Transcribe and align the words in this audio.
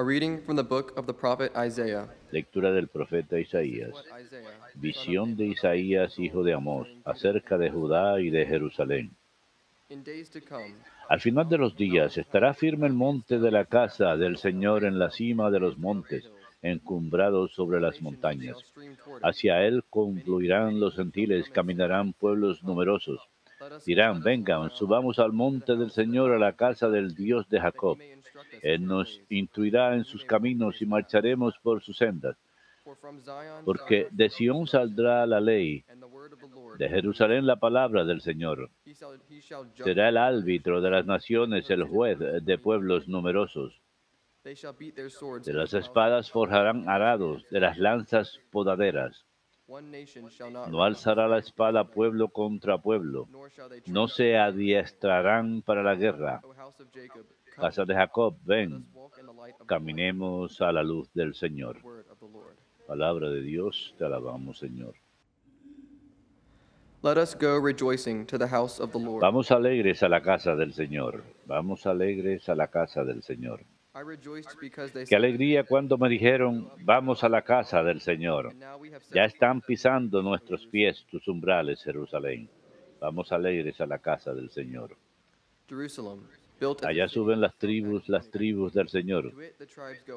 A 0.00 0.02
reading 0.02 0.40
from 0.46 0.56
the 0.56 0.62
book 0.62 0.94
of 0.96 1.04
the 1.04 1.12
prophet 1.12 1.52
Isaiah. 1.54 2.08
Lectura 2.32 2.72
del 2.72 2.88
profeta 2.88 3.38
Isaías. 3.38 3.92
Visión 4.76 5.36
de 5.36 5.48
Isaías, 5.48 6.18
hijo 6.18 6.42
de 6.42 6.54
Amós, 6.54 6.88
acerca 7.04 7.58
de 7.58 7.68
Judá 7.68 8.18
y 8.18 8.30
de 8.30 8.46
Jerusalén. 8.46 9.10
Al 11.06 11.20
final 11.20 11.50
de 11.50 11.58
los 11.58 11.76
días 11.76 12.16
estará 12.16 12.54
firme 12.54 12.86
el 12.86 12.94
monte 12.94 13.38
de 13.38 13.50
la 13.50 13.66
casa 13.66 14.16
del 14.16 14.38
Señor 14.38 14.86
en 14.86 14.98
la 14.98 15.10
cima 15.10 15.50
de 15.50 15.60
los 15.60 15.76
montes, 15.76 16.24
encumbrado 16.62 17.48
sobre 17.48 17.78
las 17.78 18.00
montañas. 18.00 18.56
Hacia 19.22 19.66
él 19.66 19.84
confluirán 19.90 20.80
los 20.80 20.96
gentiles, 20.96 21.50
caminarán 21.50 22.14
pueblos 22.14 22.64
numerosos. 22.64 23.20
Dirán, 23.84 24.22
vengan, 24.22 24.70
subamos 24.70 25.18
al 25.18 25.32
monte 25.32 25.76
del 25.76 25.90
Señor, 25.90 26.32
a 26.32 26.38
la 26.38 26.52
casa 26.52 26.88
del 26.88 27.14
Dios 27.14 27.48
de 27.48 27.60
Jacob. 27.60 27.98
Él 28.62 28.84
nos 28.84 29.20
instruirá 29.28 29.94
en 29.94 30.04
sus 30.04 30.24
caminos 30.24 30.80
y 30.82 30.86
marcharemos 30.86 31.58
por 31.62 31.82
sus 31.82 31.96
sendas. 31.96 32.36
Porque 33.64 34.08
de 34.10 34.30
Sión 34.30 34.66
saldrá 34.66 35.26
la 35.26 35.40
ley, 35.40 35.84
de 36.78 36.88
Jerusalén 36.88 37.46
la 37.46 37.56
palabra 37.56 38.04
del 38.04 38.20
Señor. 38.20 38.70
Será 39.74 40.08
el 40.08 40.16
árbitro 40.16 40.80
de 40.80 40.90
las 40.90 41.06
naciones, 41.06 41.70
el 41.70 41.84
juez 41.84 42.18
de 42.18 42.58
pueblos 42.58 43.06
numerosos. 43.08 43.80
De 44.42 45.52
las 45.52 45.74
espadas 45.74 46.30
forjarán 46.30 46.88
arados, 46.88 47.44
de 47.50 47.60
las 47.60 47.78
lanzas 47.78 48.40
podaderas. 48.50 49.26
No 50.68 50.82
alzará 50.82 51.28
la 51.28 51.38
espada 51.38 51.84
pueblo 51.84 52.28
contra 52.28 52.78
pueblo, 52.78 53.28
no 53.86 54.08
se 54.08 54.36
adiestrarán 54.36 55.62
para 55.62 55.82
la 55.82 55.94
guerra. 55.94 56.42
Casa 57.56 57.84
de 57.84 57.94
Jacob, 57.94 58.36
ven, 58.44 58.86
caminemos 59.66 60.60
a 60.60 60.72
la 60.72 60.82
luz 60.82 61.12
del 61.14 61.34
Señor. 61.34 61.76
Palabra 62.86 63.30
de 63.30 63.42
Dios, 63.42 63.94
te 63.98 64.04
alabamos, 64.04 64.58
Señor. 64.58 64.94
Vamos 69.20 69.50
alegres 69.50 70.02
a 70.02 70.08
la 70.08 70.20
casa 70.20 70.54
del 70.54 70.74
Señor. 70.74 71.22
Vamos 71.46 71.86
alegres 71.86 72.48
a 72.48 72.54
la 72.54 72.68
casa 72.68 73.04
del 73.04 73.22
Señor. 73.22 73.60
Qué 75.08 75.16
alegría 75.16 75.64
cuando 75.64 75.98
me 75.98 76.08
dijeron, 76.08 76.70
vamos 76.82 77.24
a 77.24 77.28
la 77.28 77.42
casa 77.42 77.82
del 77.82 78.00
Señor. 78.00 78.54
Ya 79.12 79.24
están 79.24 79.60
pisando 79.60 80.22
nuestros 80.22 80.66
pies 80.66 81.04
tus 81.10 81.26
umbrales, 81.26 81.82
Jerusalén. 81.82 82.48
Vamos 83.00 83.32
alegres 83.32 83.80
a 83.80 83.86
la 83.86 83.98
casa 83.98 84.32
del 84.32 84.50
Señor. 84.50 84.96
Allá 86.84 87.08
suben 87.08 87.40
las 87.40 87.56
tribus, 87.56 88.08
las 88.08 88.30
tribus 88.30 88.74
del 88.74 88.88
Señor, 88.88 89.32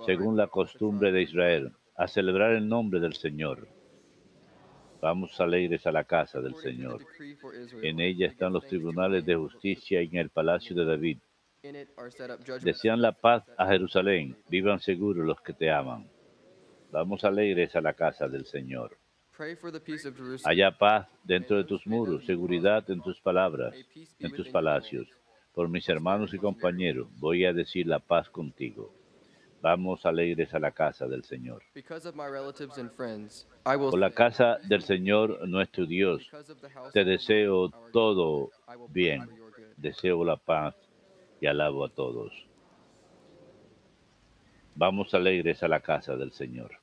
según 0.05 0.37
la 0.37 0.47
costumbre 0.47 1.11
de 1.11 1.23
Israel, 1.23 1.71
a 1.95 2.07
celebrar 2.07 2.51
el 2.51 2.67
nombre 2.67 2.99
del 2.99 3.13
Señor. 3.13 3.67
Vamos 5.01 5.39
alegres 5.39 5.87
a 5.87 5.91
la 5.91 6.03
casa 6.03 6.41
del 6.41 6.55
Señor. 6.55 7.05
En 7.81 7.99
ella 7.99 8.27
están 8.27 8.53
los 8.53 8.67
tribunales 8.67 9.25
de 9.25 9.35
justicia 9.35 10.01
y 10.01 10.07
en 10.07 10.17
el 10.17 10.29
palacio 10.29 10.75
de 10.75 10.85
David. 10.85 11.17
Desean 12.61 13.01
la 13.01 13.13
paz 13.13 13.43
a 13.57 13.67
Jerusalén. 13.67 14.35
Vivan 14.49 14.81
seguros 14.81 15.25
los 15.25 15.39
que 15.39 15.53
te 15.53 15.71
aman. 15.71 16.09
Vamos 16.91 17.23
alegres 17.23 17.73
a 17.75 17.81
la 17.81 17.93
casa 17.93 18.27
del 18.27 18.45
Señor. 18.45 18.97
Haya 20.43 20.77
paz 20.77 21.07
dentro 21.23 21.57
de 21.57 21.63
tus 21.63 21.87
muros, 21.87 22.25
seguridad 22.25 22.87
en 22.91 23.01
tus 23.01 23.19
palabras, 23.21 23.73
en 24.19 24.31
tus 24.33 24.49
palacios. 24.49 25.07
Por 25.53 25.69
mis 25.69 25.87
hermanos 25.87 26.33
y 26.33 26.37
compañeros, 26.37 27.07
voy 27.17 27.45
a 27.45 27.53
decir 27.53 27.87
la 27.87 27.99
paz 27.99 28.29
contigo. 28.29 28.93
Vamos 29.61 30.05
alegres 30.05 30.53
a 30.53 30.59
la 30.59 30.71
casa 30.71 31.07
del 31.07 31.23
Señor. 31.23 31.63
Por 33.63 33.99
la 33.99 34.11
casa 34.11 34.57
del 34.67 34.81
Señor 34.81 35.47
nuestro 35.47 35.85
Dios, 35.85 36.29
te 36.91 37.05
deseo 37.05 37.69
todo 37.93 38.51
bien. 38.89 39.29
Deseo 39.77 40.25
la 40.25 40.35
paz 40.35 40.75
y 41.43 41.45
alabo 41.45 41.83
a 41.83 41.89
todos. 41.89 42.31
Vamos 44.75 45.13
alegres 45.13 45.61
a 45.61 45.67
la 45.67 45.81
casa 45.81 46.15
del 46.15 46.31
Señor. 46.31 46.82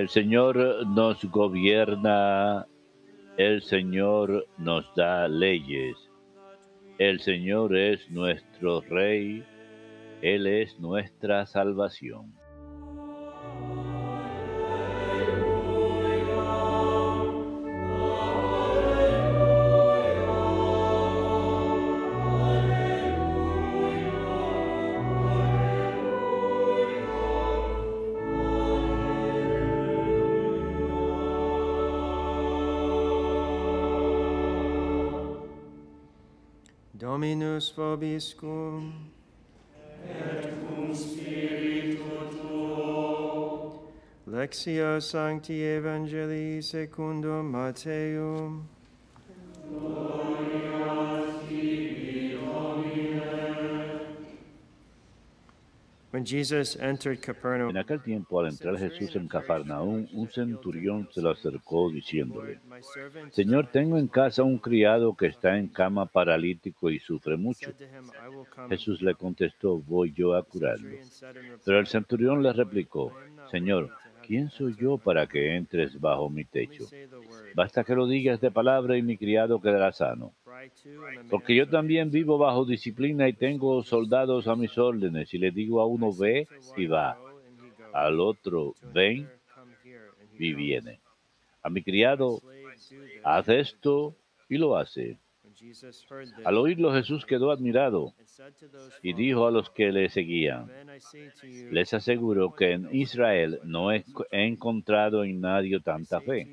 El 0.00 0.08
Señor 0.08 0.86
nos 0.86 1.22
gobierna, 1.26 2.66
el 3.36 3.60
Señor 3.60 4.46
nos 4.56 4.86
da 4.94 5.28
leyes, 5.28 5.94
el 6.96 7.20
Señor 7.20 7.76
es 7.76 8.10
nuestro 8.10 8.80
Rey, 8.80 9.44
Él 10.22 10.46
es 10.46 10.80
nuestra 10.80 11.44
salvación. 11.44 12.32
Dominus 37.00 37.72
vobiscum. 37.76 38.92
Et 40.04 40.52
cum 40.68 40.94
spiritu 40.94 42.28
tuo. 42.30 43.72
Lectio 44.26 45.00
Sancti 45.00 45.62
Evangelii 45.62 46.60
secundum 46.60 47.46
Mateum. 47.46 48.68
En 57.70 57.76
aquel 57.76 58.02
tiempo, 58.02 58.40
al 58.40 58.48
entrar 58.48 58.76
Jesús 58.76 59.14
en 59.14 59.28
Cafarnaúm, 59.28 60.08
un 60.12 60.28
centurión 60.28 61.08
se 61.12 61.22
lo 61.22 61.30
acercó 61.30 61.88
diciéndole, 61.88 62.58
Señor, 63.30 63.68
tengo 63.68 63.96
en 63.96 64.08
casa 64.08 64.42
un 64.42 64.58
criado 64.58 65.16
que 65.16 65.26
está 65.26 65.56
en 65.56 65.68
cama 65.68 66.06
paralítico 66.06 66.90
y 66.90 66.98
sufre 66.98 67.36
mucho. 67.36 67.72
Jesús 68.68 69.02
le 69.02 69.14
contestó, 69.14 69.78
voy 69.78 70.12
yo 70.12 70.34
a 70.34 70.42
curarlo. 70.42 70.96
Pero 71.64 71.78
el 71.78 71.86
centurión 71.86 72.42
le 72.42 72.52
replicó, 72.52 73.12
Señor, 73.50 73.90
¿quién 74.26 74.50
soy 74.50 74.74
yo 74.76 74.98
para 74.98 75.28
que 75.28 75.54
entres 75.54 76.00
bajo 76.00 76.28
mi 76.28 76.44
techo? 76.44 76.86
Basta 77.54 77.84
que 77.84 77.94
lo 77.94 78.08
digas 78.08 78.40
de 78.40 78.50
palabra 78.50 78.96
y 78.96 79.02
mi 79.02 79.16
criado 79.16 79.60
quedará 79.60 79.92
sano. 79.92 80.32
Porque 81.28 81.54
yo 81.54 81.68
también 81.68 82.10
vivo 82.10 82.38
bajo 82.38 82.64
disciplina 82.64 83.28
y 83.28 83.32
tengo 83.32 83.82
soldados 83.82 84.46
a 84.48 84.56
mis 84.56 84.76
órdenes. 84.78 85.32
Y 85.34 85.38
le 85.38 85.50
digo 85.50 85.80
a 85.80 85.86
uno, 85.86 86.12
ve 86.12 86.48
y 86.76 86.86
va. 86.86 87.18
Al 87.92 88.20
otro, 88.20 88.74
ven 88.92 89.28
y 90.38 90.54
viene. 90.54 91.00
A 91.62 91.70
mi 91.70 91.82
criado, 91.82 92.40
haz 93.22 93.48
esto 93.48 94.14
y 94.48 94.58
lo 94.58 94.76
hace. 94.76 95.18
Al 96.44 96.56
oírlo 96.56 96.92
Jesús 96.92 97.26
quedó 97.26 97.50
admirado 97.50 98.14
y 99.02 99.12
dijo 99.12 99.46
a 99.46 99.50
los 99.50 99.70
que 99.70 99.92
le 99.92 100.08
seguían, 100.08 100.70
les 101.70 101.92
aseguro 101.92 102.54
que 102.54 102.72
en 102.72 102.88
Israel 102.92 103.60
no 103.64 103.92
he, 103.92 104.04
encontrado 104.30 105.24
en 105.24 105.40
nadie 105.40 105.80
tanta 105.80 106.20
fe. 106.20 106.48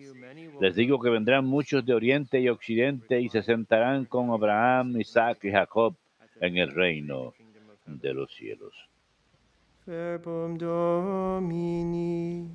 Les 0.59 0.75
digo 0.75 0.99
que 0.99 1.09
vendrán 1.09 1.45
muchos 1.45 1.85
de 1.85 1.93
oriente 1.93 2.39
y 2.39 2.49
occidente 2.49 3.21
y 3.21 3.29
se 3.29 3.43
sentarán 3.43 4.05
con 4.05 4.31
Abraham, 4.31 4.99
Isaac 4.99 5.39
y 5.43 5.51
Jacob 5.51 5.95
en 6.41 6.57
el 6.57 6.71
reino 6.71 7.33
de 7.85 8.13
los 8.13 8.33
cielos. 8.33 8.73
Verbum 9.85 10.57
Domini. 10.57 12.49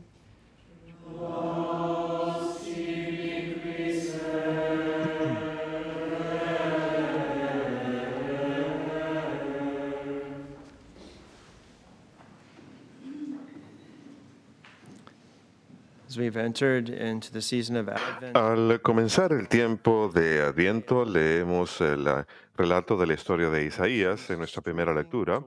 Al 18.34 18.80
comenzar 18.80 19.32
el 19.32 19.48
tiempo 19.48 20.10
de 20.12 20.42
Adviento, 20.42 21.04
leemos 21.04 21.80
el 21.80 22.06
ah, 22.08 22.26
relato 22.56 22.96
de 22.96 23.06
la 23.06 23.14
historia 23.14 23.50
de 23.50 23.64
Isaías 23.64 24.30
en 24.30 24.38
nuestra 24.38 24.62
primera 24.62 24.94
lectura. 24.94 25.42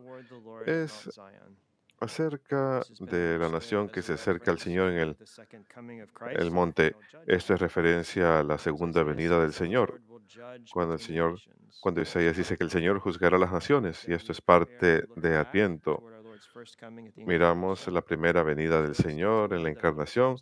es 0.65 1.09
acerca 1.99 2.81
de 2.99 3.37
la 3.39 3.49
nación 3.49 3.89
que 3.89 4.01
se 4.01 4.13
acerca 4.13 4.51
al 4.51 4.59
Señor 4.59 4.91
en 4.91 5.15
el, 6.37 6.51
monte. 6.51 6.95
Esto 7.25 7.53
es 7.53 7.61
referencia 7.61 8.39
a 8.39 8.43
la 8.43 8.57
segunda 8.57 9.03
venida 9.03 9.39
del 9.39 9.53
Señor, 9.53 10.01
el 10.01 11.35
cuando 11.81 12.01
Isaías 12.01 12.35
dice 12.35 12.57
que 12.57 12.63
el 12.63 12.71
Señor 12.71 12.99
juzgará 12.99 13.37
a 13.37 13.39
las 13.39 13.51
naciones, 13.51 14.07
y 14.07 14.13
esto 14.13 14.31
es 14.31 14.41
parte 14.41 15.05
de 15.15 15.37
Adviento. 15.37 16.03
Miramos 17.15 17.87
la 17.87 18.01
primera 18.01 18.43
venida 18.43 18.81
del 18.81 18.95
Señor 18.95 19.53
en 19.53 19.63
la 19.63 19.69
encarnación 19.69 20.37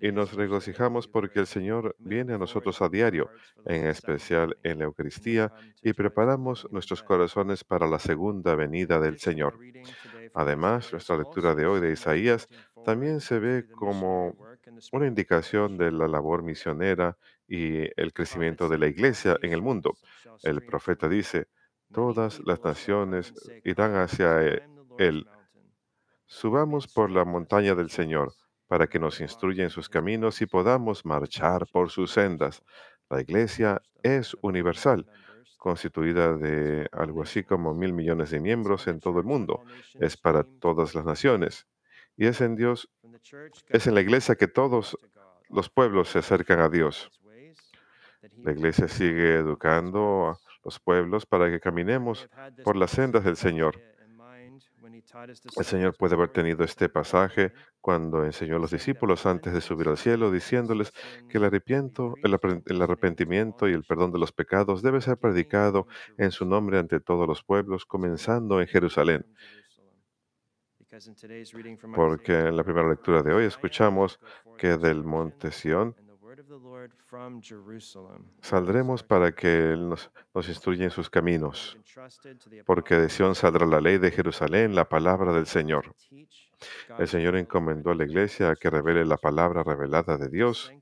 y 0.00 0.12
nos 0.12 0.32
regocijamos 0.34 1.08
porque 1.08 1.40
el 1.40 1.46
Señor 1.46 1.94
viene 1.98 2.34
a 2.34 2.38
nosotros 2.38 2.80
a 2.82 2.88
diario, 2.88 3.30
en 3.64 3.86
especial 3.86 4.56
en 4.62 4.78
la 4.78 4.84
Eucaristía, 4.84 5.52
y 5.82 5.92
preparamos 5.92 6.66
nuestros 6.70 7.02
corazones 7.02 7.64
para 7.64 7.86
la 7.86 7.98
segunda 7.98 8.54
venida 8.54 9.00
del 9.00 9.18
Señor. 9.18 9.58
Además, 10.34 10.92
nuestra 10.92 11.16
lectura 11.16 11.54
de 11.54 11.66
hoy 11.66 11.80
de 11.80 11.92
Isaías 11.92 12.48
también 12.84 13.20
se 13.20 13.38
ve 13.38 13.66
como 13.68 14.36
una 14.92 15.06
indicación 15.06 15.76
de 15.76 15.90
la 15.92 16.08
labor 16.08 16.42
misionera 16.42 17.16
y 17.48 17.88
el 18.00 18.12
crecimiento 18.12 18.68
de 18.68 18.78
la 18.78 18.86
iglesia 18.86 19.38
en 19.42 19.52
el 19.52 19.62
mundo. 19.62 19.96
El 20.42 20.62
profeta 20.62 21.08
dice, 21.08 21.48
todas 21.92 22.40
las 22.44 22.62
naciones 22.62 23.32
irán 23.64 23.96
hacia 23.96 24.40
él. 24.98 25.26
Subamos 26.26 26.88
por 26.88 27.10
la 27.10 27.24
montaña 27.24 27.76
del 27.76 27.88
Señor 27.88 28.32
para 28.66 28.88
que 28.88 28.98
nos 28.98 29.20
instruya 29.20 29.62
en 29.62 29.70
sus 29.70 29.88
caminos 29.88 30.42
y 30.42 30.46
podamos 30.46 31.04
marchar 31.04 31.66
por 31.72 31.90
sus 31.90 32.10
sendas. 32.10 32.64
La 33.08 33.20
iglesia 33.20 33.80
es 34.02 34.36
universal, 34.42 35.06
constituida 35.56 36.36
de 36.36 36.88
algo 36.90 37.22
así 37.22 37.44
como 37.44 37.74
mil 37.74 37.92
millones 37.92 38.30
de 38.30 38.40
miembros 38.40 38.88
en 38.88 38.98
todo 38.98 39.20
el 39.20 39.24
mundo. 39.24 39.62
Es 40.00 40.16
para 40.16 40.42
todas 40.42 40.96
las 40.96 41.04
naciones. 41.04 41.68
Y 42.16 42.26
es 42.26 42.40
en 42.40 42.56
Dios, 42.56 42.90
es 43.68 43.86
en 43.86 43.94
la 43.94 44.00
iglesia 44.00 44.34
que 44.34 44.48
todos 44.48 44.98
los 45.48 45.70
pueblos 45.70 46.08
se 46.08 46.18
acercan 46.18 46.58
a 46.58 46.68
Dios. 46.68 47.08
La 48.38 48.50
iglesia 48.50 48.88
sigue 48.88 49.36
educando 49.36 50.30
a 50.30 50.38
los 50.64 50.80
pueblos 50.80 51.24
para 51.24 51.48
que 51.48 51.60
caminemos 51.60 52.28
por 52.64 52.74
las 52.74 52.90
sendas 52.90 53.22
del 53.22 53.36
Señor. 53.36 53.80
El 55.56 55.64
Señor 55.64 55.96
puede 55.96 56.14
haber 56.14 56.30
tenido 56.30 56.64
este 56.64 56.88
pasaje 56.88 57.52
cuando 57.80 58.24
enseñó 58.24 58.56
a 58.56 58.58
los 58.58 58.70
discípulos 58.72 59.24
antes 59.26 59.52
de 59.52 59.60
subir 59.60 59.88
al 59.88 59.96
cielo, 59.98 60.30
diciéndoles 60.30 60.92
que 61.28 61.38
el, 61.38 61.44
arrepiento, 61.44 62.14
el 62.22 62.32
apre- 62.34 62.62
el 62.66 62.82
arrepentimiento 62.82 63.68
y 63.68 63.72
el 63.72 63.84
perdón 63.84 64.12
de 64.12 64.18
los 64.18 64.32
pecados 64.32 64.82
debe 64.82 65.00
ser 65.00 65.16
predicado 65.18 65.86
en 66.16 66.30
su 66.32 66.44
nombre 66.44 66.78
ante 66.78 67.00
todos 67.00 67.26
los 67.28 67.44
pueblos, 67.44 67.86
comenzando 67.86 68.60
en 68.60 68.66
Jerusalén. 68.66 69.26
Porque 71.94 72.32
en 72.48 72.56
la 72.56 72.64
primera 72.64 72.88
lectura 72.88 73.22
de 73.22 73.32
hoy 73.34 73.44
escuchamos 73.44 74.18
que 74.56 74.76
del 74.78 75.04
monte 75.04 75.50
Sión 75.52 75.96
saldremos 78.40 79.02
para 79.02 79.32
que 79.32 79.72
Él 79.72 79.88
nos, 79.88 80.10
nos 80.34 80.48
instruya 80.48 80.84
en 80.84 80.90
sus 80.90 81.10
caminos. 81.10 81.76
Porque 82.64 82.94
de 82.94 83.08
Sión 83.08 83.34
saldrá 83.34 83.66
la 83.66 83.80
ley 83.80 83.98
de 83.98 84.10
Jerusalén, 84.10 84.74
la 84.74 84.88
palabra 84.88 85.32
del 85.32 85.46
Señor. 85.46 85.94
El 86.98 87.08
Señor 87.08 87.36
encomendó 87.36 87.90
a 87.90 87.94
la 87.94 88.04
iglesia 88.04 88.50
a 88.50 88.56
que 88.56 88.70
revele 88.70 89.04
la 89.04 89.16
palabra 89.16 89.62
revelada 89.62 90.16
de 90.16 90.28
Dios 90.28 90.72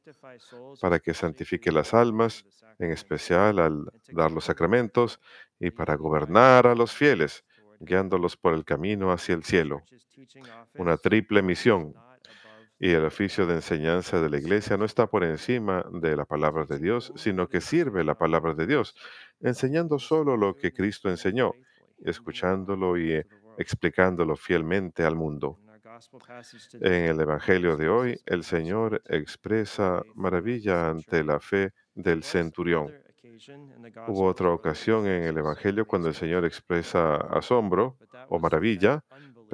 para 0.81 0.99
que 1.01 1.15
santifique 1.15 1.73
las 1.73 1.95
almas, 1.95 2.45
en 2.79 2.91
especial 2.91 3.59
al 3.59 3.93
dar 4.13 4.31
los 4.31 4.45
sacramentos, 4.45 5.21
y 5.59 5.71
para 5.71 5.97
gobernar 5.97 6.67
a 6.67 6.75
los 6.75 6.93
fieles, 6.93 7.45
guiándolos 7.81 8.37
por 8.37 8.55
el 8.55 8.65
camino 8.65 9.13
hacia 9.13 9.35
el 9.35 9.45
cielo. 9.45 9.83
Una 10.75 10.97
triple 10.97 11.43
misión. 11.43 11.95
Y 12.79 12.91
el 12.91 13.05
oficio 13.05 13.47
de 13.47 13.55
enseñanza 13.55 14.21
de 14.21 14.29
la 14.29 14.39
iglesia 14.39 14.77
no 14.77 14.85
está 14.85 15.07
por 15.07 15.25
encima 15.25 15.85
de 15.93 16.17
la 16.17 16.25
palabra 16.25 16.65
de 16.67 16.79
Dios, 16.79 17.13
sino 17.17 17.49
que 17.49 17.61
sirve 17.61 18.05
la 18.05 18.17
palabra 18.17 18.55
de 18.55 18.67
Dios, 18.67 18.97
enseñando 19.41 19.99
solo 19.99 20.37
lo 20.37 20.57
que 20.57 20.73
Cristo 20.73 21.09
enseñó, 21.09 21.53
escuchándolo 22.05 22.99
y 22.99 23.13
eh, 23.13 23.27
explicándolo 23.59 24.37
fielmente 24.37 25.05
al 25.05 25.15
mundo. 25.15 25.61
En 26.81 27.05
el 27.05 27.21
Evangelio 27.21 27.77
de 27.77 27.89
hoy, 27.89 28.21
el 28.27 28.43
Señor 28.43 29.03
expresa 29.07 30.03
maravilla 30.15 30.91
ante 30.91 31.23
la 31.23 31.39
fe 31.39 31.73
del 31.95 32.25
centurión. 32.25 32.93
Hubo 34.09 34.27
otra 34.27 34.51
ocasión 34.51 35.07
en 35.07 35.23
el 35.23 35.39
Evangelio 35.39 35.87
cuando 35.87 36.09
el 36.09 36.15
Señor 36.15 36.45
expresa 36.45 37.17
asombro 37.17 37.97
o 38.29 38.39
maravilla, 38.39 39.05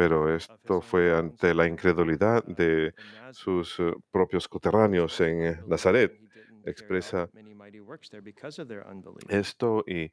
pero 0.01 0.35
esto 0.35 0.81
fue 0.81 1.15
ante 1.15 1.53
la 1.53 1.67
incredulidad 1.67 2.43
de 2.47 2.95
sus 3.33 3.79
eh, 3.81 3.93
propios 4.11 4.49
coterráneos 4.49 5.21
en 5.21 5.43
eh, 5.43 5.61
Nazaret. 5.67 6.19
Expresa 6.65 7.29
esto 9.29 9.85
y 9.87 10.11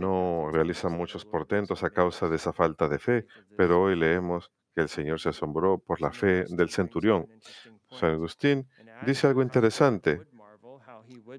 no 0.00 0.50
realiza 0.50 0.88
muchos 0.88 1.24
portentos 1.24 1.84
a 1.84 1.90
causa 1.90 2.28
de 2.28 2.34
esa 2.34 2.52
falta 2.52 2.88
de 2.88 2.98
fe, 2.98 3.26
pero 3.56 3.82
hoy 3.82 3.94
leemos 3.94 4.50
que 4.74 4.80
el 4.80 4.88
Señor 4.88 5.20
se 5.20 5.28
asombró 5.28 5.78
por 5.78 6.00
la 6.00 6.10
fe 6.10 6.44
del 6.48 6.70
centurión. 6.70 7.28
San 7.92 8.14
Agustín 8.14 8.66
dice 9.06 9.28
algo 9.28 9.42
interesante 9.42 10.22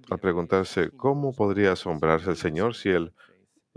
al 0.09 0.19
preguntarse 0.19 0.91
cómo 0.91 1.33
podría 1.33 1.73
asombrarse 1.73 2.29
el 2.29 2.37
Señor 2.37 2.73
si 2.73 2.91
Él 2.91 3.11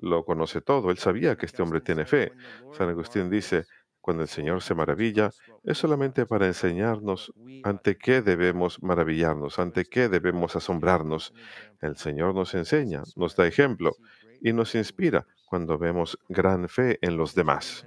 lo 0.00 0.24
conoce 0.24 0.60
todo. 0.60 0.90
Él 0.90 0.98
sabía 0.98 1.36
que 1.36 1.46
este 1.46 1.62
hombre 1.62 1.80
tiene 1.80 2.06
fe. 2.06 2.32
San 2.72 2.88
Agustín 2.88 3.28
dice, 3.30 3.66
cuando 4.08 4.22
el 4.22 4.30
Señor 4.30 4.62
se 4.62 4.74
maravilla, 4.74 5.32
es 5.64 5.76
solamente 5.76 6.24
para 6.24 6.46
enseñarnos 6.46 7.30
ante 7.62 7.98
qué 7.98 8.22
debemos 8.22 8.82
maravillarnos, 8.82 9.58
ante 9.58 9.84
qué 9.84 10.08
debemos 10.08 10.56
asombrarnos. 10.56 11.34
El 11.82 11.94
Señor 11.98 12.34
nos 12.34 12.54
enseña, 12.54 13.02
nos 13.16 13.36
da 13.36 13.46
ejemplo 13.46 13.96
y 14.40 14.54
nos 14.54 14.74
inspira 14.74 15.26
cuando 15.44 15.76
vemos 15.76 16.18
gran 16.26 16.70
fe 16.70 16.98
en 17.02 17.18
los 17.18 17.34
demás. 17.34 17.86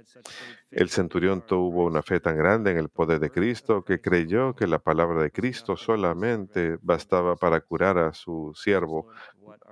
El 0.70 0.90
centurión 0.90 1.44
tuvo 1.44 1.86
una 1.86 2.02
fe 2.02 2.20
tan 2.20 2.36
grande 2.36 2.70
en 2.70 2.78
el 2.78 2.88
poder 2.88 3.18
de 3.18 3.32
Cristo 3.32 3.82
que 3.82 4.00
creyó 4.00 4.54
que 4.54 4.68
la 4.68 4.78
palabra 4.78 5.24
de 5.24 5.32
Cristo 5.32 5.76
solamente 5.76 6.78
bastaba 6.82 7.34
para 7.34 7.60
curar 7.62 7.98
a 7.98 8.14
su 8.14 8.52
siervo 8.54 9.08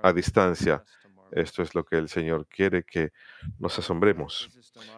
a 0.03 0.11
distancia. 0.11 0.83
Esto 1.31 1.63
es 1.63 1.73
lo 1.75 1.83
que 1.83 1.97
el 1.97 2.09
Señor 2.09 2.47
quiere 2.47 2.83
que 2.83 3.11
nos 3.59 3.77
asombremos. 3.79 4.49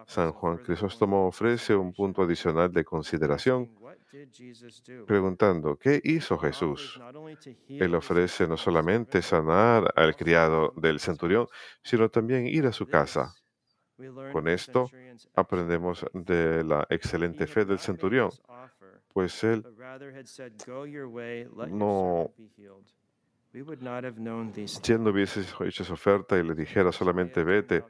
San 0.08 0.32
Juan 0.32 0.58
Crisóstomo 0.58 1.28
ofrece 1.28 1.76
un 1.76 1.94
punto 1.94 2.24
adicional 2.24 2.72
de 2.72 2.84
consideración 2.84 3.70
preguntando, 5.08 5.76
¿qué 5.78 6.00
hizo 6.04 6.38
Jesús? 6.38 7.00
Él 7.68 7.96
ofrece 7.96 8.48
no 8.48 8.58
solamente 8.58 9.22
sanar 9.22 9.92
al 9.96 10.16
criado 10.16 10.74
del 10.76 11.00
centurión, 11.00 11.48
sino 11.82 12.10
también 12.10 12.48
ir 12.48 12.68
a 12.68 12.72
su 12.72 12.86
casa. 12.88 13.34
Con 14.32 14.48
esto 14.48 14.90
aprendemos 15.36 16.06
de 16.14 16.64
la 16.64 16.86
excelente 16.90 17.48
fe 17.48 17.66
del 17.66 17.80
centurión, 17.80 18.32
pues 19.08 19.44
él 19.44 19.64
no, 21.70 22.34
si 24.68 24.92
él 24.94 25.04
no 25.04 25.12
hubiese 25.12 25.42
hecho 25.42 25.84
esa 25.84 25.94
oferta 25.94 26.38
y 26.38 26.44
le 26.44 26.56
dijera 26.56 26.92
solamente 26.92 27.44
vete, 27.44 27.84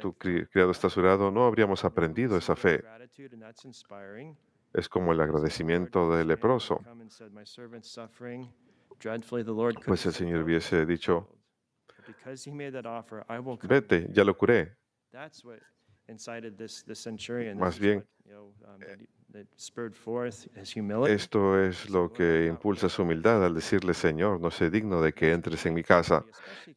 tu 0.00 0.12
cri- 0.12 0.48
criado 0.50 0.70
está 0.72 0.88
surado, 0.88 1.30
no 1.30 1.44
habríamos 1.46 1.84
aprendido 1.84 2.36
esa 2.36 2.56
fe. 2.56 2.82
Es 4.74 4.88
como 4.88 5.12
el 5.12 5.20
agradecimiento 5.20 6.10
del 6.14 6.26
leproso. 6.28 6.80
Pues 9.86 10.04
el 10.06 10.12
Señor 10.12 10.42
hubiese 10.42 10.84
dicho, 10.84 11.28
vete, 13.68 14.08
ya 14.12 14.24
lo 14.24 14.36
curé. 14.36 14.76
Más 17.58 17.78
bien. 17.78 18.04
Esto 21.06 21.60
es 21.62 21.88
lo 21.90 22.10
que 22.12 22.46
impulsa 22.46 22.88
su 22.88 23.02
humildad 23.02 23.44
al 23.44 23.54
decirle, 23.54 23.94
Señor, 23.94 24.40
no 24.40 24.50
sé 24.50 24.70
digno 24.70 25.00
de 25.02 25.12
que 25.12 25.32
entres 25.32 25.64
en 25.66 25.74
mi 25.74 25.82
casa. 25.82 26.26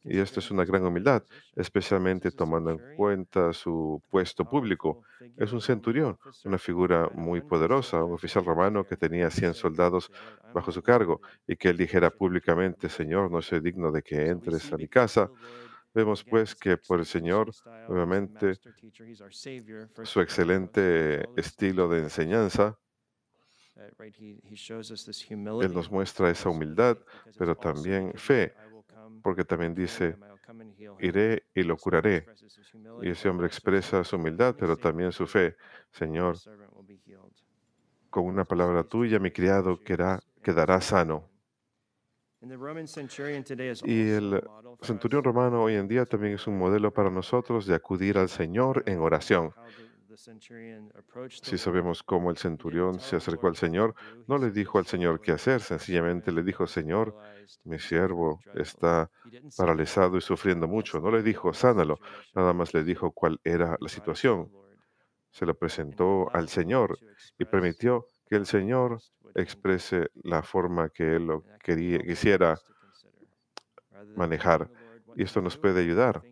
Y 0.04 0.18
esto 0.18 0.40
es 0.40 0.50
una 0.50 0.64
gran 0.64 0.84
humildad, 0.84 1.24
especialmente 1.54 2.30
tomando 2.30 2.70
en 2.70 2.82
cuenta 2.90 3.52
su 3.52 4.02
puesto 4.10 4.44
público. 4.44 5.00
Es 5.36 5.52
un 5.52 5.60
centurión, 5.62 6.18
una 6.44 6.58
figura 6.58 7.08
muy 7.12 7.40
poderosa, 7.42 8.04
un 8.04 8.12
oficial 8.14 8.44
romano 8.44 8.84
que 8.84 8.96
tenía 8.96 9.30
100 9.30 9.54
soldados 9.54 10.10
bajo 10.52 10.72
su 10.72 10.82
cargo 10.82 11.22
y 11.46 11.56
que 11.56 11.70
él 11.70 11.76
dijera 11.78 12.10
públicamente, 12.10 12.88
Señor, 12.88 13.30
no 13.30 13.40
soy 13.42 13.60
digno 13.60 13.90
de 13.92 14.02
que 14.02 14.26
entres 14.28 14.72
a 14.72 14.76
mi 14.78 14.88
casa. 14.88 15.30
Vemos 15.94 16.24
pues 16.24 16.54
que 16.54 16.76
por 16.76 17.00
el 17.00 17.06
Señor, 17.06 17.50
obviamente, 17.88 18.54
su 20.04 20.20
excelente 20.20 21.28
estilo 21.36 21.88
de 21.88 21.98
enseñanza, 22.00 22.78
Él 25.62 25.74
nos 25.74 25.90
muestra 25.90 26.30
esa 26.30 26.48
humildad, 26.48 26.96
pero 27.36 27.56
también 27.56 28.12
fe, 28.14 28.54
porque 29.22 29.44
también 29.44 29.74
dice, 29.74 30.16
iré 31.00 31.44
y 31.54 31.62
lo 31.62 31.76
curaré. 31.76 32.26
Y 33.02 33.10
ese 33.10 33.28
hombre 33.28 33.46
expresa 33.46 34.04
su 34.04 34.16
humildad, 34.16 34.54
pero 34.58 34.76
también 34.76 35.12
su 35.12 35.26
fe. 35.26 35.56
Señor, 35.90 36.36
con 38.08 38.24
una 38.24 38.44
palabra 38.44 38.84
tuya, 38.84 39.18
mi 39.18 39.30
criado 39.30 39.78
quedará, 39.80 40.20
quedará 40.42 40.80
sano. 40.80 41.31
Y 43.84 44.10
el 44.10 44.42
centurión 44.82 45.22
romano 45.22 45.62
hoy 45.62 45.74
en 45.76 45.86
día 45.86 46.04
también 46.06 46.34
es 46.34 46.46
un 46.46 46.58
modelo 46.58 46.92
para 46.92 47.08
nosotros 47.08 47.66
de 47.66 47.74
acudir 47.74 48.18
al 48.18 48.28
Señor 48.28 48.82
en 48.86 48.98
oración. 48.98 49.52
Si 51.30 51.56
sabemos 51.56 52.02
cómo 52.02 52.30
el 52.30 52.36
centurión 52.36 53.00
se 53.00 53.16
acercó 53.16 53.46
al 53.46 53.56
Señor, 53.56 53.94
no 54.26 54.38
le 54.38 54.50
dijo 54.50 54.78
al 54.78 54.86
Señor 54.86 55.20
qué 55.20 55.32
hacer, 55.32 55.60
sencillamente 55.60 56.32
le 56.32 56.42
dijo, 56.42 56.66
Señor, 56.66 57.16
mi 57.64 57.78
siervo 57.78 58.40
está 58.54 59.10
paralizado 59.56 60.18
y 60.18 60.20
sufriendo 60.20 60.68
mucho. 60.68 61.00
No 61.00 61.10
le 61.10 61.22
dijo, 61.22 61.54
sánalo, 61.54 61.98
nada 62.34 62.52
más 62.52 62.74
le 62.74 62.84
dijo 62.84 63.12
cuál 63.12 63.40
era 63.44 63.76
la 63.80 63.88
situación. 63.88 64.50
Se 65.30 65.46
lo 65.46 65.54
presentó 65.54 66.28
al 66.34 66.48
Señor 66.48 66.98
y 67.38 67.44
permitió 67.46 68.06
que 68.32 68.36
el 68.36 68.46
Señor 68.46 68.98
exprese 69.34 70.10
la 70.22 70.42
forma 70.42 70.88
que 70.88 71.16
él 71.16 71.26
lo 71.26 71.44
quería, 71.62 71.98
quisiera 71.98 72.58
manejar. 74.16 74.70
Y 75.14 75.24
esto 75.24 75.42
nos 75.42 75.58
puede 75.58 75.82
ayudar. 75.82 76.22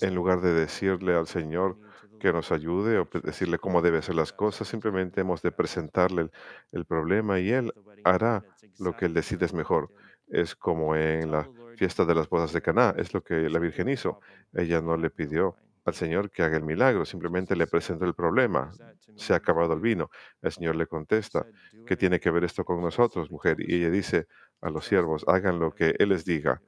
En 0.00 0.14
lugar 0.14 0.40
de 0.40 0.54
decirle 0.54 1.14
al 1.14 1.26
Señor 1.26 1.76
que 2.18 2.32
nos 2.32 2.50
ayude 2.50 2.98
o 2.98 3.06
decirle 3.22 3.58
cómo 3.58 3.82
debe 3.82 3.98
hacer 3.98 4.14
las 4.14 4.32
cosas, 4.32 4.68
simplemente 4.68 5.20
hemos 5.20 5.42
de 5.42 5.52
presentarle 5.52 6.22
el, 6.22 6.30
el 6.72 6.86
problema 6.86 7.38
y 7.38 7.50
Él 7.50 7.70
hará 8.02 8.42
lo 8.78 8.96
que 8.96 9.04
Él 9.04 9.12
decide 9.12 9.44
es 9.44 9.52
mejor. 9.52 9.92
Es 10.28 10.56
como 10.56 10.96
en 10.96 11.30
la 11.30 11.46
fiesta 11.76 12.06
de 12.06 12.14
las 12.14 12.26
bodas 12.26 12.54
de 12.54 12.62
Caná, 12.62 12.94
es 12.96 13.12
lo 13.12 13.22
que 13.22 13.50
la 13.50 13.58
Virgen 13.58 13.90
hizo. 13.90 14.22
Ella 14.54 14.80
no 14.80 14.96
le 14.96 15.10
pidió 15.10 15.56
al 15.84 15.94
Señor 15.94 16.30
que 16.30 16.42
haga 16.42 16.56
el 16.56 16.64
milagro, 16.64 17.04
simplemente 17.04 17.56
le 17.56 17.66
presentó 17.66 18.04
el 18.04 18.14
problema. 18.14 18.70
Se 19.16 19.32
ha 19.32 19.36
acabado 19.36 19.74
el 19.74 19.80
vino. 19.80 20.10
El 20.42 20.52
Señor 20.52 20.76
le 20.76 20.86
contesta, 20.86 21.46
¿qué 21.86 21.96
tiene 21.96 22.20
que 22.20 22.30
ver 22.30 22.44
esto 22.44 22.64
con 22.64 22.80
nosotros, 22.80 23.30
mujer? 23.30 23.56
Y 23.60 23.76
ella 23.76 23.90
dice 23.90 24.26
a 24.60 24.70
los 24.70 24.84
siervos, 24.84 25.24
hagan 25.26 25.58
lo 25.58 25.74
que 25.74 25.94
Él 25.98 26.10
les 26.10 26.24
diga, 26.24 26.60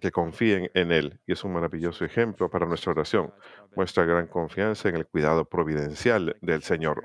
que 0.00 0.10
confíen 0.10 0.70
en 0.74 0.92
Él. 0.92 1.20
Y 1.26 1.32
es 1.32 1.44
un 1.44 1.52
maravilloso 1.52 2.04
ejemplo 2.04 2.48
para 2.48 2.66
nuestra 2.66 2.92
oración. 2.92 3.32
Muestra 3.76 4.04
gran 4.04 4.26
confianza 4.26 4.88
en 4.88 4.96
el 4.96 5.06
cuidado 5.06 5.44
providencial 5.44 6.36
del 6.40 6.62
Señor. 6.62 7.04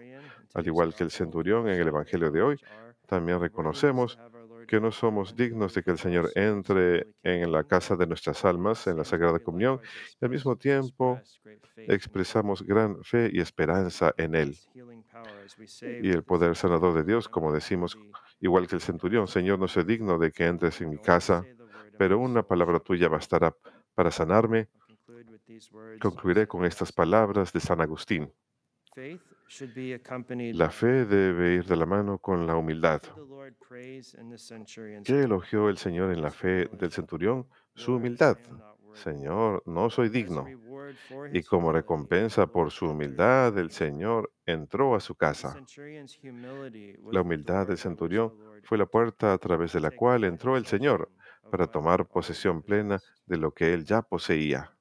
Al 0.54 0.66
igual 0.66 0.96
que 0.96 1.04
el 1.04 1.12
centurión 1.12 1.68
en 1.68 1.80
el 1.80 1.88
Evangelio 1.88 2.32
de 2.32 2.42
hoy, 2.42 2.60
también 3.06 3.40
reconocemos 3.40 4.18
que 4.70 4.80
no 4.80 4.92
somos 4.92 5.36
dignos 5.36 5.74
de 5.74 5.82
que 5.82 5.90
el 5.90 5.98
Señor 5.98 6.30
entre 6.36 7.08
en 7.24 7.52
la 7.52 7.64
casa 7.64 7.96
de 7.96 8.06
nuestras 8.06 8.46
almas, 8.46 8.86
en 8.86 8.98
la 8.98 9.04
Sagrada 9.04 9.40
Comunión, 9.40 9.82
y 10.22 10.26
al 10.26 10.30
mismo 10.30 10.56
tiempo 10.58 11.20
expresamos 11.76 12.62
gran 12.62 13.04
fe 13.04 13.32
y 13.34 13.40
esperanza 13.40 14.14
en 14.16 14.36
Él. 14.36 14.56
Y 16.04 16.12
el 16.12 16.24
poder 16.24 16.56
sanador 16.56 16.94
de 16.94 17.04
Dios, 17.04 17.28
como 17.28 17.52
decimos, 17.52 17.98
igual 18.40 18.68
que 18.68 18.76
el 18.76 18.82
centurión, 18.82 19.28
Señor, 19.28 19.58
no 19.58 19.68
soy 19.68 19.86
digno 19.86 20.20
de 20.20 20.32
que 20.32 20.46
entres 20.46 20.80
en 20.82 20.92
mi 20.92 21.00
casa, 21.00 21.44
pero 21.98 22.20
una 22.20 22.44
palabra 22.44 22.80
tuya 22.80 23.10
bastará 23.10 23.56
para 23.96 24.12
sanarme. 24.12 24.70
Concluiré 26.00 26.48
con 26.48 26.64
estas 26.64 26.92
palabras 26.92 27.52
de 27.52 27.60
San 27.60 27.82
Agustín. 27.82 28.32
La 30.54 30.70
fe 30.70 31.06
debe 31.06 31.56
ir 31.56 31.66
de 31.66 31.76
la 31.76 31.86
mano 31.86 32.20
con 32.20 32.46
la 32.46 32.56
humildad. 32.56 33.02
¿Qué 35.04 35.20
elogió 35.22 35.70
el 35.70 35.78
Señor 35.78 36.12
en 36.12 36.22
la 36.22 36.30
fe 36.30 36.68
del 36.68 36.92
centurión? 36.92 37.48
Su 37.74 37.96
humildad. 37.96 38.38
Señor, 38.94 39.64
no 39.66 39.90
soy 39.90 40.10
digno. 40.10 40.46
Y 41.34 41.44
como 41.44 41.72
recompensa 41.72 42.48
por 42.48 42.72
su 42.72 42.90
humildad, 42.90 43.58
el 43.58 43.72
Señor 43.72 44.32
entró 44.46 44.96
a 44.96 45.00
su 45.00 45.16
casa. 45.16 45.56
La 47.12 47.22
humildad 47.22 47.68
del 47.68 47.78
centurión 47.78 48.34
fue 48.64 48.78
la 48.78 48.86
puerta 48.86 49.34
a 49.34 49.38
través 49.38 49.74
de 49.74 49.80
la 49.80 49.92
cual 49.92 50.26
entró 50.26 50.58
el 50.58 50.66
Señor 50.66 51.12
para 51.50 51.68
tomar 51.68 52.08
posesión 52.08 52.62
plena 52.62 53.00
de 53.26 53.38
lo 53.38 53.52
que 53.52 53.74
él 53.74 53.86
ya 53.86 54.02
poseía. 54.02 54.79